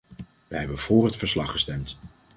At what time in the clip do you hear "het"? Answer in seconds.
1.05-1.15